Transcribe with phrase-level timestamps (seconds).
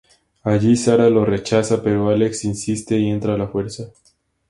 [0.41, 3.91] Allí, Sara lo rechaza, pero Álex insiste y entra a la fuerza.